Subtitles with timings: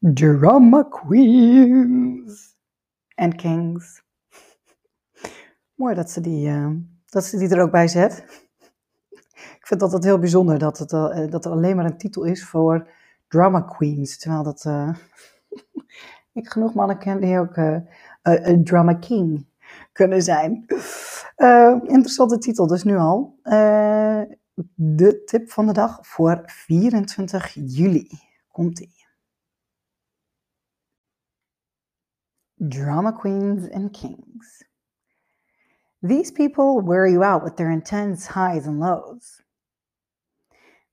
[0.00, 2.56] Drama queens
[3.14, 4.02] en kings.
[5.74, 6.70] Mooi dat ze, die, uh,
[7.06, 8.24] dat ze die er ook bij zet.
[9.30, 12.44] Ik vind dat heel bijzonder dat, het, uh, dat er alleen maar een titel is
[12.44, 12.90] voor
[13.28, 14.18] drama queens.
[14.18, 14.94] Terwijl dat, uh,
[16.32, 17.56] ik genoeg mannen ken die ook
[18.22, 19.46] een drama king
[19.92, 20.64] kunnen zijn.
[21.82, 23.38] interessante titel dus nu al.
[24.74, 28.08] de tip van de dag voor 24 juli.
[28.48, 29.07] Komt-ie.
[32.66, 34.62] Drama queens and kings.
[36.02, 39.40] These people wear you out with their intense highs and lows.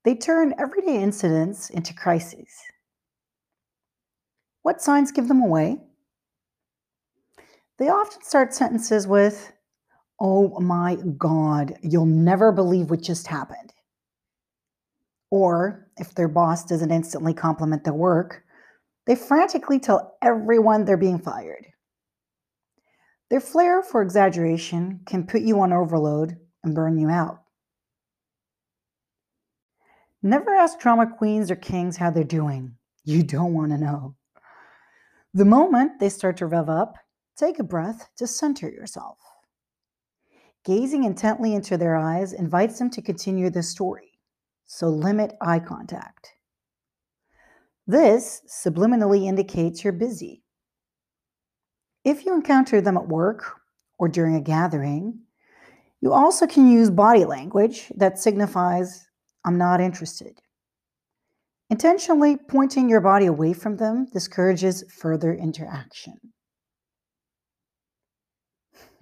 [0.04, 2.50] They turn everyday incidents into crises.
[4.62, 5.78] What signs give them away?
[7.78, 9.52] They often start sentences with,
[10.20, 13.74] Oh my God, you'll never believe what just happened.
[15.30, 18.45] Or if their boss doesn't instantly compliment their work,
[19.06, 21.68] they frantically tell everyone they're being fired.
[23.30, 27.42] Their flair for exaggeration can put you on overload and burn you out.
[30.22, 32.76] Never ask drama queens or kings how they're doing.
[33.04, 34.16] You don't want to know.
[35.34, 36.96] The moment they start to rev up,
[37.36, 39.18] take a breath to center yourself.
[40.64, 44.18] Gazing intently into their eyes invites them to continue the story,
[44.66, 46.35] so limit eye contact.
[47.88, 50.44] This subliminally indicates you're busy.
[52.04, 53.44] If you encounter them at work
[54.00, 55.20] or during a gathering,
[56.02, 59.08] you also can use body language that signifies,
[59.44, 60.40] I'm not interested.
[61.70, 66.20] Intentionally pointing your body away from them discourages further interaction.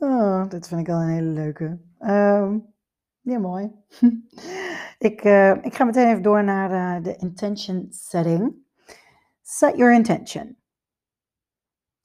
[0.00, 1.78] oh, dat vind ik wel een hele leuke.
[2.00, 2.74] Um,
[3.20, 3.70] ja, mooi.
[5.00, 8.54] Ik, uh, ik ga meteen even door naar uh, de intention setting.
[9.42, 10.56] Set your intention.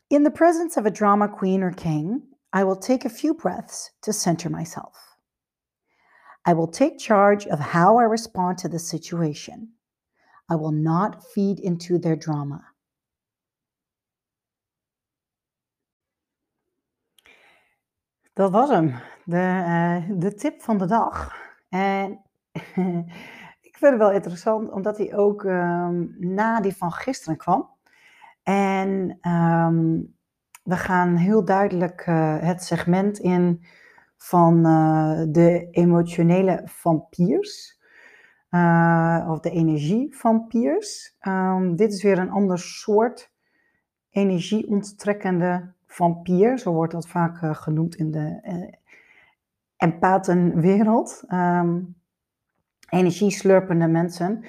[0.08, 2.24] In the presence of a drama queen or king,
[2.58, 5.18] I will take a few breaths to center myself.
[6.48, 9.78] I will take charge of how I respond to the situation.
[10.52, 12.74] I will not feed into their drama.
[18.34, 18.94] Dat was hem,
[19.26, 21.36] de, uh, de tip van de dag.
[21.70, 22.25] En
[23.68, 27.70] ik vind het wel interessant, omdat hij ook um, na die van gisteren kwam.
[28.44, 30.16] En um,
[30.64, 33.66] we gaan heel duidelijk uh, het segment in
[34.18, 37.80] van uh, de emotionele vampiers.
[38.50, 41.18] Uh, of de energievampiers.
[41.28, 43.32] Um, dit is weer een ander soort
[44.10, 46.60] energieonttrekkende vampier.
[46.60, 48.40] Zo wordt dat vaak genoemd in de
[49.78, 51.24] empathenwereld.
[51.30, 51.96] Um,
[52.90, 54.44] energieslurpende mensen.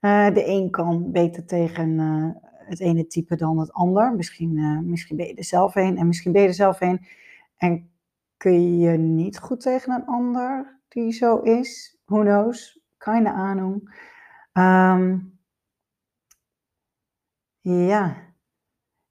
[0.00, 2.30] Uh, de een kan beter tegen uh,
[2.68, 4.14] het ene type dan het ander.
[4.14, 7.06] Misschien, uh, misschien ben je er zelf een en misschien ben je er zelf een.
[7.56, 7.90] En
[8.36, 11.98] kun je niet goed tegen een ander die zo is.
[12.04, 12.80] Who knows?
[12.96, 14.06] Keine Ahnung.
[14.52, 15.38] Um,
[17.60, 18.16] ja,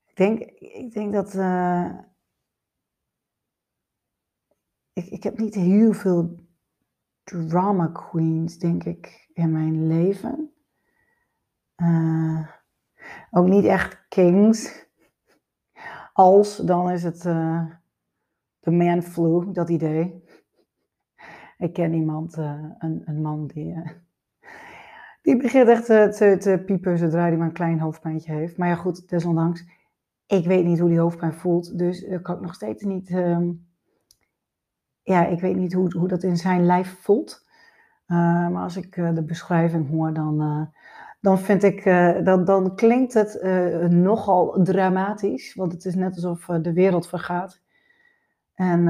[0.05, 1.33] ik denk, ik denk dat
[4.93, 6.46] ik, ik heb niet heel veel
[7.31, 10.51] drama queens, denk ik, in mijn leven.
[11.77, 12.47] Uh,
[13.31, 14.85] ook niet echt kings.
[16.13, 17.65] Als, dan is het uh,
[18.59, 20.23] de man flu, dat idee.
[21.57, 23.83] Ik ken iemand, uh, een, een man die,
[25.21, 28.57] die begint echt te, piepen zodra hij maar een klein hoofdpijntje heeft.
[28.57, 29.65] Maar ja goed, desondanks,
[30.25, 33.09] ik weet niet hoe die hoofdpijn voelt, dus ik kan ik nog steeds niet...
[33.09, 33.66] Um,
[35.07, 37.45] ja, ik weet niet hoe, hoe dat in zijn lijf voelt.
[38.07, 38.17] Uh,
[38.49, 40.81] maar als ik uh, de beschrijving hoor, dan, uh,
[41.21, 41.83] dan vind ik,
[42.25, 43.41] dan, dan klinkt het
[43.89, 45.53] nogal dramatisch.
[45.55, 47.61] Want het is net alsof de wereld vergaat.
[48.53, 48.81] En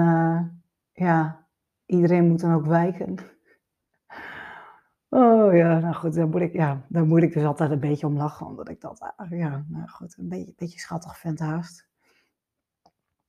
[0.91, 1.45] ja,
[1.85, 3.15] iedereen moet dan ook wijken.
[5.09, 8.17] Oh ja, nou goed, daar moet ik, ja, moet ik dus altijd een beetje om
[8.17, 8.45] lachen.
[8.45, 11.87] Omdat ik dat, ja, nou goed, een beetje, beetje schattig vind haast.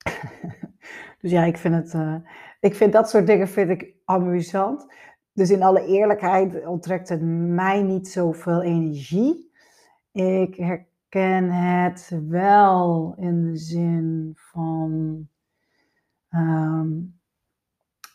[1.21, 2.15] dus ja, ik vind het, uh,
[2.59, 4.93] ik vind dat soort dingen vind ik amusant.
[5.33, 9.51] Dus in alle eerlijkheid onttrekt het mij niet zoveel energie.
[10.11, 15.27] Ik ken het wel in de zin van
[16.29, 16.87] ehm,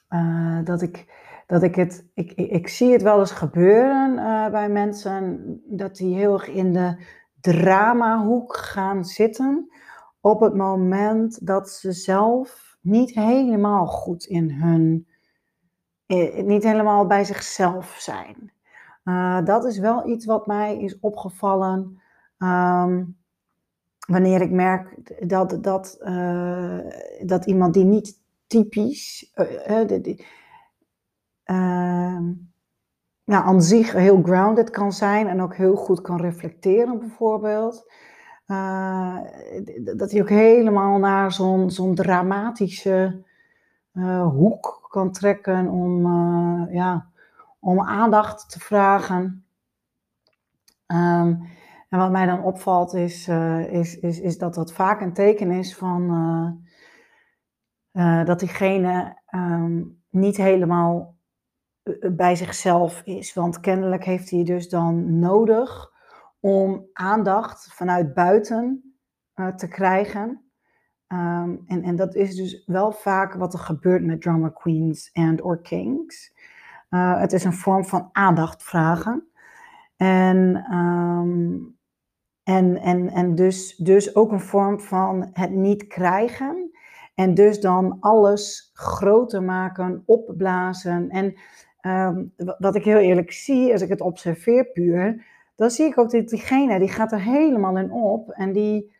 [0.09, 4.69] eh, dat ik dat ik het, ik, ik, zie het wel eens gebeuren uh, bij
[4.69, 6.97] mensen, dat die heel erg in de
[7.41, 9.73] dramahoek gaan zitten
[10.25, 15.07] op het moment dat ze zelf niet helemaal goed in hun,
[16.07, 18.53] eh, niet helemaal bij zichzelf zijn.
[19.05, 22.01] Uh, dat is wel iets wat mij is opgevallen
[22.39, 23.19] um,
[24.07, 26.79] wanneer ik merk dat, dat, uh,
[27.23, 29.33] dat iemand die niet typisch,
[29.69, 30.27] uh, die,
[33.25, 37.93] nou, aan zich heel grounded kan zijn en ook heel goed kan reflecteren bijvoorbeeld.
[38.47, 39.19] Uh,
[39.97, 43.23] dat hij ook helemaal naar zo'n dramatische
[43.93, 47.07] uh, hoek kan trekken om, uh, ja,
[47.61, 49.45] om aandacht te vragen.
[50.87, 51.53] Um,
[51.89, 53.29] en wat mij dan opvalt is,
[53.71, 56.63] is, is, is dat dat vaak een teken is van
[58.25, 61.15] dat diegene um, niet helemaal
[62.13, 63.35] bij zichzelf is.
[63.35, 65.93] Want kennelijk heeft hij dus dan nodig
[66.45, 68.95] om aandacht vanuit buiten
[69.35, 70.43] uh, te krijgen.
[71.09, 75.41] Um, en, en dat is dus wel vaak wat er gebeurt met drama queens and
[75.41, 76.33] or kings.
[76.91, 79.29] Uh, het is een vorm van aandacht vragen.
[79.97, 81.77] En, um,
[82.43, 86.71] en, en, en dus, dus ook een vorm van het niet krijgen.
[87.15, 91.11] En dus dan alles groter maken, opblazen.
[91.11, 91.35] En
[91.83, 96.11] um, wat ik heel eerlijk zie, als ik het observeer puur, dan zie ik ook
[96.11, 98.97] dat diegene, die gaat er helemaal in op en die,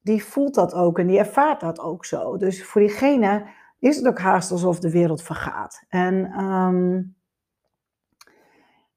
[0.00, 2.36] die voelt dat ook en die ervaart dat ook zo.
[2.36, 3.46] Dus voor diegene
[3.78, 5.84] is het ook haast alsof de wereld vergaat.
[5.88, 7.16] En um,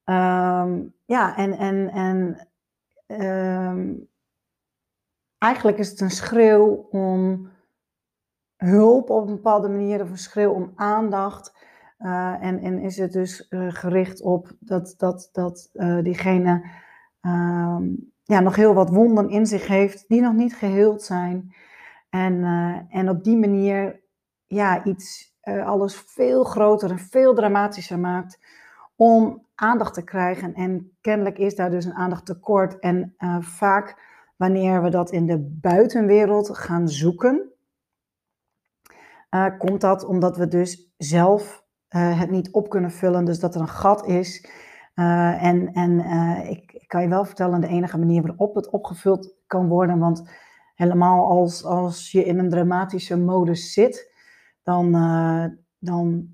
[0.06, 2.48] um, ja, en, en, en
[3.08, 4.10] um,
[5.38, 7.50] eigenlijk is het een schreeuw om
[8.58, 11.56] hulp op een bepaalde manier, of een schreeuw om aandacht.
[12.00, 16.70] Uh, en, en is het dus uh, gericht op dat, dat, dat uh, diegene
[17.28, 21.56] um, ja, nog heel wat wonden in zich heeft die nog niet geheeld zijn.
[22.10, 22.44] En,
[22.90, 24.02] en op die manier
[24.46, 28.40] ja, iets alles veel groter en veel dramatischer maakt
[28.96, 30.54] om aandacht te krijgen.
[30.54, 32.80] En kennelijk is daar dus een aandachttekort.
[32.80, 34.02] En vaak
[34.36, 37.52] wanneer we dat in de buitenwereld gaan zoeken,
[39.58, 43.26] komt dat omdat we dus zelf het niet op kunnen vullen.
[43.26, 44.50] Dus dat er een gat is.
[45.00, 49.36] Uh, en en uh, ik, kan je wel vertellen, de enige manier waarop het opgevuld
[49.48, 50.00] kan worden.
[50.00, 50.30] Want
[50.76, 54.14] helemaal als, als je in een dramatische modus zit,
[54.64, 54.92] dan,
[55.80, 56.30] dan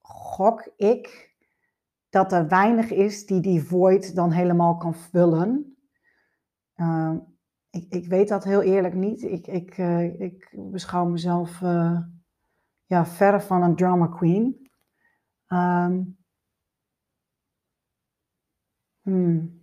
[0.00, 1.32] gok ik
[2.08, 5.76] dat er weinig is die die void dan helemaal kan vullen.
[7.70, 9.22] ik, ik weet dat heel eerlijk niet.
[9.22, 9.78] Ik, ik,
[10.18, 11.60] ik beschouw mezelf
[12.86, 14.70] ja, verre van een drama queen.
[15.48, 16.16] Um,
[19.04, 19.62] hmm.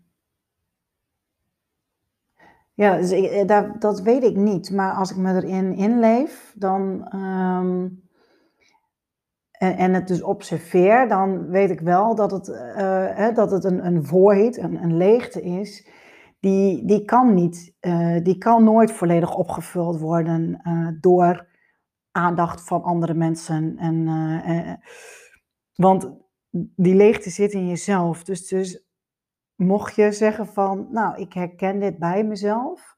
[2.82, 4.72] Ja, dus eh, dat, dat weet ik niet.
[4.72, 7.16] Maar als ik me erin inleef, dan.
[7.16, 8.10] Um,
[9.52, 12.56] en, het dus observeer, dan weet ik wel dat het, uh,
[13.16, 15.90] hè, dat het een, een void, een, een leegte is.
[16.40, 20.62] Die, die kan niet, uh, die kan nooit volledig opgevuld worden
[21.02, 21.48] door
[22.12, 23.78] aandacht van andere mensen.
[23.78, 24.06] En,
[25.74, 26.12] want
[26.76, 28.24] die leegte zit in jezelf.
[28.24, 28.91] Dus, dus
[29.62, 32.96] mocht je zeggen van, nou, ik herken dit bij mezelf.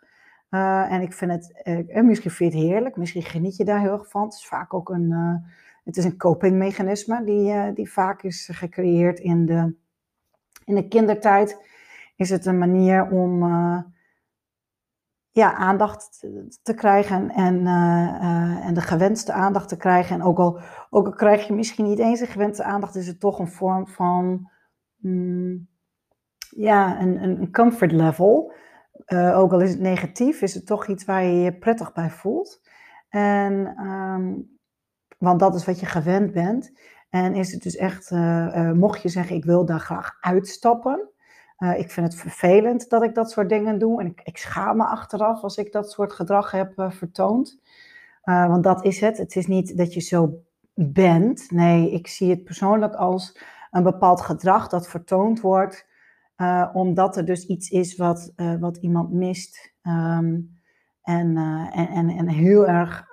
[0.49, 3.79] Uh, en ik vind het, uh, misschien vind je het heerlijk, misschien geniet je daar
[3.79, 4.23] heel erg van.
[4.23, 5.11] Het is vaak ook een,
[5.83, 9.75] het is een copingmechanisme die, die vaak is gecreëerd in de,
[10.65, 11.57] in de kindertijd.
[12.15, 13.43] Is het een manier om
[15.31, 16.27] ja, aandacht
[16.61, 17.67] te krijgen en,
[18.63, 20.15] en de gewenste aandacht te krijgen.
[20.15, 23.19] En ook al, ook al krijg je misschien niet eens de gewenste aandacht, is het
[23.19, 24.49] toch een vorm van
[24.97, 25.67] mm,
[26.55, 28.51] ja, een, een comfort level.
[29.07, 32.09] Uh, ook al is het negatief, is het toch iets waar je je prettig bij
[32.09, 32.61] voelt.
[33.09, 34.57] En, um,
[35.17, 36.71] want dat is wat je gewend bent.
[37.09, 38.11] En is het dus echt,
[38.73, 41.09] mocht je zeggen, ik wil daar graag uitstappen,
[41.77, 44.01] ik vind het vervelend dat ik dat soort dingen doe.
[44.01, 47.61] En ik, ik schaam me achteraf als ik dat soort gedrag heb vertoond.
[48.23, 49.17] Want dat is het.
[49.17, 50.43] Het is niet dat je zo
[50.73, 51.51] bent.
[51.51, 53.37] Nee, ik zie het persoonlijk als
[53.71, 55.87] een bepaald gedrag dat vertoond wordt.
[56.73, 59.73] Omdat er dus iets is wat, wat iemand mist.
[59.83, 60.61] Um,
[61.01, 61.37] en,
[61.71, 63.05] en, en, en, heel erg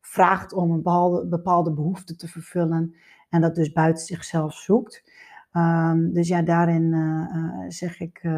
[0.00, 2.94] vraagt om een bepaalde, bepaalde behoefte te vervullen.
[3.28, 5.04] En dat dus buiten zichzelf zoekt.
[5.52, 6.94] Um, dus ja, daarin
[7.68, 8.28] zeg ik,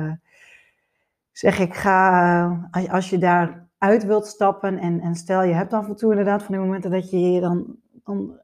[1.32, 5.88] zeg ik, ga, als je daar uit wilt stappen en, en stel je hebt af
[5.88, 8.40] en toe inderdaad van die momenten dat je je dan, dan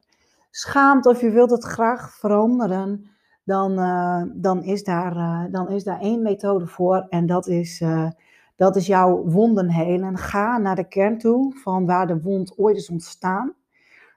[0.50, 3.10] schaamt of je wilt het graag veranderen,
[3.44, 7.80] dan, uh, dan, is, daar, uh, dan is daar één methode voor en dat is,
[7.80, 8.10] uh,
[8.56, 10.18] dat is jouw wonden helen.
[10.18, 13.54] Ga naar de kern toe van waar de wond ooit is ontstaan.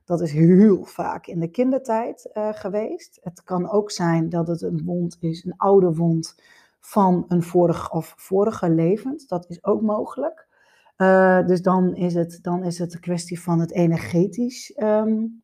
[0.05, 3.19] Dat is heel vaak in de kindertijd geweest.
[3.21, 6.41] Het kan ook zijn dat het een wond is, een oude wond
[6.79, 9.29] van een vorig of vorige levend.
[9.29, 10.47] Dat is ook mogelijk.
[11.47, 15.43] dus dan is, het, dan is het een kwestie van het energetisch um,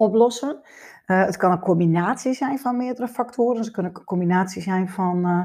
[0.00, 0.60] oplossen.
[1.06, 3.60] Uh, het kan een combinatie zijn van meerdere factoren.
[3.60, 5.42] Het kan een combinatie zijn van, uh,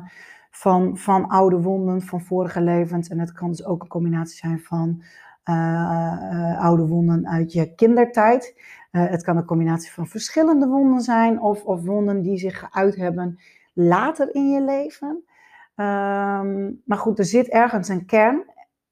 [0.51, 3.07] van, van oude wonden van vorige levens.
[3.07, 5.03] En het kan dus ook een combinatie zijn van
[5.49, 8.61] uh, oude wonden uit je kindertijd.
[8.91, 11.41] het kan een combinatie van verschillende wonden zijn.
[11.41, 13.39] Of, of wonden die zich geuit hebben
[13.73, 15.23] later in je leven.
[15.75, 18.43] Um, maar goed, er zit ergens een kern.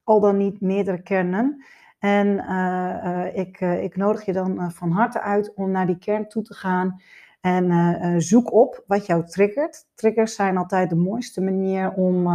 [0.03, 1.63] Al dan niet meerdere kernen.
[2.03, 6.27] En uh, ik, uh, ik nodig je dan van harte uit om naar die kern
[6.27, 7.01] toe te gaan.
[7.41, 9.85] En zoek op wat jou triggert.
[9.95, 12.27] Triggers zijn altijd de mooiste manier om,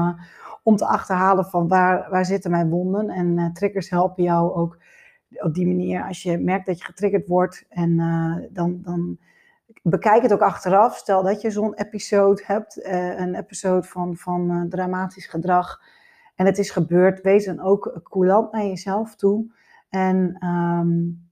[0.63, 3.11] om te achterhalen van waar, waar zitten mijn wonden.
[3.11, 4.79] En triggers helpen jou ook
[5.29, 6.05] op die manier.
[6.05, 7.97] Als je merkt dat je getriggerd wordt, en,
[8.51, 9.19] dan, dan
[9.83, 10.97] bekijk het ook achteraf.
[10.97, 12.85] Stel dat je zo'n episode hebt,
[13.17, 15.81] een episode van, van dramatisch gedrag
[16.39, 19.53] en het is gebeurd, wees dan ook coulant naar jezelf toe.
[19.89, 21.29] En um,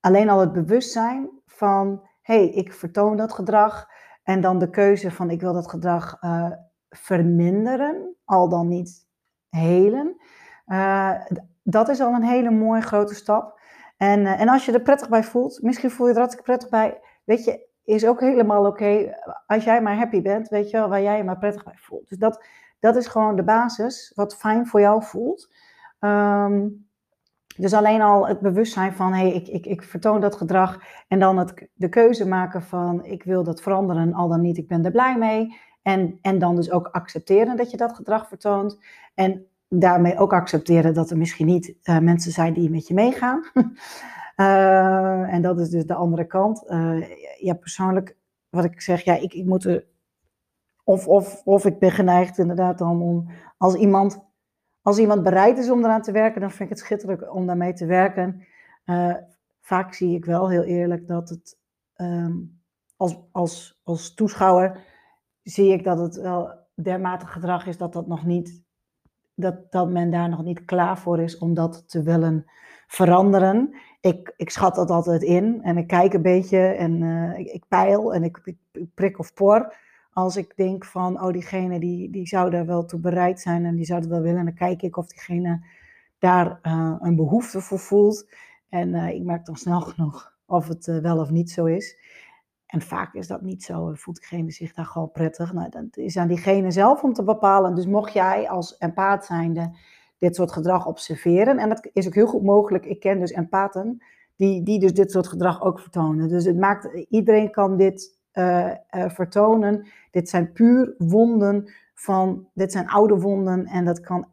[0.00, 3.88] alleen al het bewustzijn van, hé, hey, ik vertoon dat gedrag.
[4.22, 6.50] En dan de keuze van, ik wil dat gedrag uh,
[6.88, 9.06] verminderen, al dan niet
[9.48, 10.16] helen.
[10.66, 11.12] Uh,
[11.62, 13.60] dat is al een hele mooie grote stap.
[13.96, 16.68] En, uh, en als je er prettig bij voelt, misschien voel je er hartstikke prettig
[16.68, 19.14] bij, weet je, is ook helemaal oké.
[19.46, 22.08] Als jij maar happy bent, weet je wel, waar jij je maar prettig bij voelt.
[22.08, 22.44] Dus dat,
[22.84, 25.52] dat is gewoon de basis, wat fijn voor jou voelt.
[26.00, 26.86] Um,
[27.56, 30.80] dus alleen al het bewustzijn van, hé, hey, ik, ik, ik vertoon dat gedrag.
[31.08, 34.68] En dan het, de keuze maken van, ik wil dat veranderen, al dan niet, ik
[34.68, 35.56] ben er blij mee.
[35.82, 38.78] En, en dan dus ook accepteren dat je dat gedrag vertoont.
[39.14, 43.44] En daarmee ook accepteren dat er misschien niet uh, mensen zijn die met je meegaan.
[44.36, 46.64] uh, en dat is dus de andere kant.
[46.66, 47.04] Uh,
[47.38, 48.16] ja, persoonlijk,
[48.48, 49.84] wat ik zeg, ja, ik, ik moet er
[50.84, 54.24] of, of, of ik ben geneigd inderdaad dan om als iemand,
[54.82, 57.72] als iemand bereid is om eraan te werken, dan vind ik het schitterend om daarmee
[57.72, 58.46] te werken.
[58.86, 59.14] Uh,
[59.60, 61.58] vaak zie ik wel heel eerlijk dat het
[61.96, 62.62] um,
[62.96, 64.80] als, als, als toeschouwer
[65.42, 68.62] zie ik dat het wel dermate gedrag is dat dat nog niet
[69.34, 72.44] dat, dat men daar nog niet klaar voor is om dat te willen
[72.86, 73.74] veranderen.
[74.00, 77.64] Ik, ik schat dat altijd in en ik kijk een beetje en uh, ik, ik,
[77.68, 79.74] peil en ik, ik, prik of por
[80.14, 83.76] als ik denk van, oh, diegene die, die zou daar wel toe bereid zijn en
[83.76, 85.64] die zou het wel willen, dan kijk ik of diegene
[86.18, 88.28] daar uh, een behoefte voor voelt.
[88.68, 91.98] En uh, ik merk dan snel genoeg of het uh, wel of niet zo is.
[92.66, 93.92] En vaak is dat niet zo.
[93.94, 95.52] Voelt diegene zich daar gewoon prettig?
[95.52, 97.74] Nou, dat is aan diegene zelf om te bepalen.
[97.74, 99.76] Dus mocht jij als empaat zijnde
[100.18, 102.84] dit soort gedrag observeren, en dat is ook heel goed mogelijk.
[102.86, 104.02] Ik ken dus empathen
[104.36, 106.28] die, die dus dit soort gedrag ook vertonen.
[106.28, 109.86] Dus het maakt, iedereen kan dit uh, uh, vertonen.
[110.10, 114.26] Dit zijn puur wonden van, dit zijn oude wonden en dat kan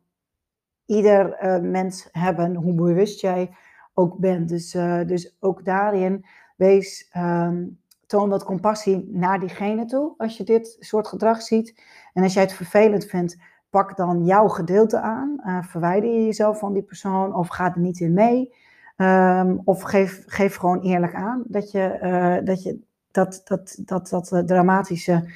[0.85, 3.55] ieder uh, mens hebben, hoe bewust jij
[3.93, 4.49] ook bent.
[4.49, 4.71] Dus,
[5.07, 11.07] dus ook daarin, wees, um, toon wat compassie naar diegene toe als je dit soort
[11.07, 11.81] gedrag ziet.
[12.13, 13.37] En als jij het vervelend vindt,
[13.69, 15.35] pak dan jouw gedeelte aan.
[15.67, 18.53] verwijder je jezelf van die persoon of ga er niet in mee.
[18.97, 22.79] Um, of geef, geef gewoon eerlijk aan dat je, dat je
[23.11, 25.31] dat, dat, dat, dat eh, dramatische,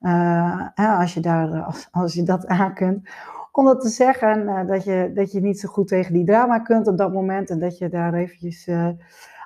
[0.00, 3.08] uh, als, je daar, als, als je dat aan kunt,
[3.52, 6.86] om dat te zeggen dat, je, dat je niet zo goed tegen die drama kunt
[6.86, 8.70] op dat moment en dat je daar eventjes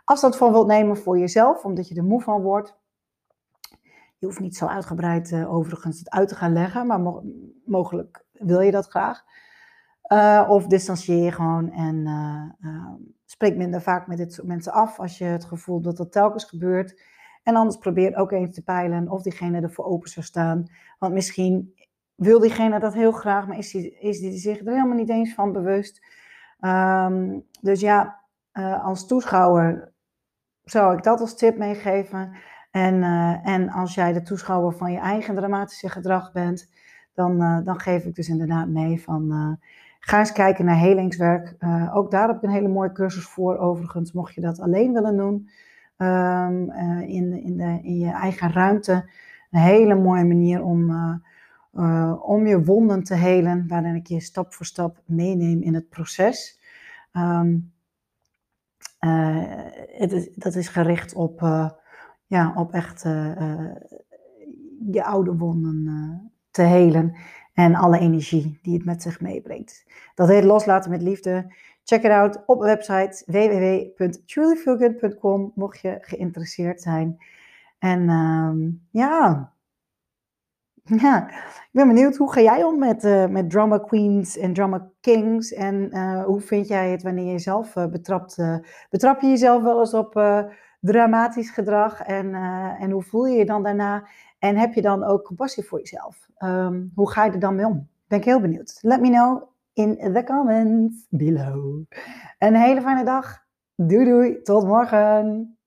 [0.04, 2.78] afstand van wilt nemen voor jezelf, omdat je er moe van wordt.
[4.18, 7.22] Je hoeft niet zo uitgebreid overigens het uit te gaan leggen, maar mo
[7.64, 9.24] mogelijk wil je dat graag.
[10.48, 12.06] of distancieer je gewoon en
[13.30, 16.44] spreek minder vaak met dit soort mensen af als je het gevoel dat dat telkens
[16.44, 17.02] gebeurt.
[17.42, 20.70] En anders probeer ook eens te peilen of diegene ervoor open zou staan.
[20.98, 21.74] Want misschien
[22.14, 25.34] wil diegene dat heel graag, maar is die, is die zich er helemaal niet eens
[25.34, 26.04] van bewust.
[26.60, 28.20] Um, dus ja,
[28.52, 29.92] uh, als toeschouwer
[30.64, 32.32] zou ik dat als tip meegeven.
[32.70, 36.70] En, uh, en als jij de toeschouwer van je eigen dramatische gedrag bent,
[37.14, 39.58] dan, uh, dan geef ik dus inderdaad mee van
[40.00, 41.56] ga eens kijken naar helingswerk.
[41.92, 45.16] ook daar heb ik een hele mooie cursus voor overigens, mocht je dat alleen willen
[45.16, 45.48] doen
[46.02, 49.10] um, uh, in, in, de, je eigen ruimte.
[49.50, 50.90] Een hele mooie manier om,
[51.72, 55.88] uh, om je wonden te helen, waarin ik je stap voor stap meeneem in het
[55.88, 56.60] proces.
[57.12, 57.58] Ehm,
[59.88, 61.40] het is, dat is gericht op,
[62.26, 63.02] ja, op echt
[64.90, 67.14] je oude wonden te helen
[67.54, 69.84] en alle energie die het met zich meebrengt.
[70.14, 71.54] Dat heet Loslaten met Liefde.
[71.84, 77.18] Check it out op mijn website www.trulyfeelgood.com mocht je geïnteresseerd zijn.
[77.78, 78.52] En uh,
[78.90, 79.52] ja,
[81.04, 84.90] ja, ik ben benieuwd, hoe ga jij om met, uh, met drama queens en drama
[85.00, 85.52] kings?
[85.52, 88.36] En uh, hoe vind jij het wanneer je jezelf uh, betrapt?
[88.90, 90.42] betrap je jezelf wel eens op
[90.80, 92.02] dramatisch gedrag?
[92.02, 92.34] En,
[92.78, 94.08] en hoe voel je je dan daarna?
[94.38, 96.28] En heb je dan ook compassie voor jezelf?
[96.38, 97.88] Um, hoe ga je er dan mee om?
[98.06, 98.78] Ben ik heel benieuwd.
[98.80, 99.42] Let me know
[99.72, 101.84] in the comments below.
[102.38, 103.44] Een hele fijne dag.
[103.74, 104.42] Doei doei.
[104.42, 105.58] Tot morgen.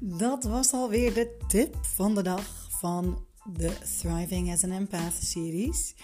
[0.00, 5.94] Dat was alweer de tip van de dag van de Thriving as an Empath series.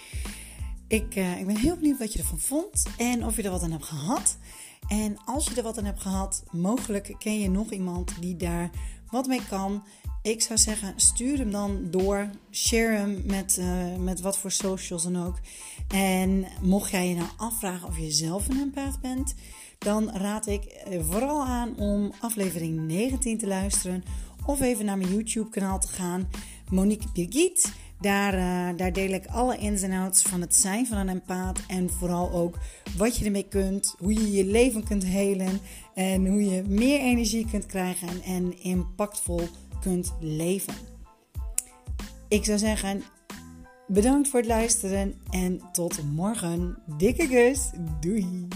[0.88, 3.62] Ik, uh, ik ben heel benieuwd wat je ervan vond en of je er wat
[3.62, 4.38] aan hebt gehad.
[4.88, 8.70] En als je er wat aan hebt gehad, mogelijk ken je nog iemand die daar
[9.10, 9.84] wat mee kan.
[10.22, 12.30] Ik zou zeggen, stuur hem dan door.
[12.50, 15.38] Share hem met, uh, met wat voor socials dan ook.
[15.88, 19.34] En mocht jij je nou afvragen of je zelf een empath bent,
[19.78, 24.04] dan raad ik eh, vooral aan om aflevering 19 te luisteren.
[24.46, 26.28] Of even naar mijn YouTube kanaal te gaan.
[26.70, 27.72] Monique Birgit.
[28.00, 31.60] Daar, uh, daar deel ik alle ins en outs van het zijn van een empaat.
[31.68, 32.58] En vooral ook
[32.96, 33.94] wat je ermee kunt.
[33.98, 35.60] Hoe je je leven kunt helen.
[35.98, 38.22] En hoe je meer energie kunt krijgen.
[38.22, 39.40] En impactvol
[39.80, 40.74] kunt leven.
[42.28, 43.02] Ik zou zeggen,
[43.86, 45.14] bedankt voor het luisteren.
[45.30, 46.78] En tot morgen.
[46.98, 47.70] Dikke kus.
[48.00, 48.48] Doei.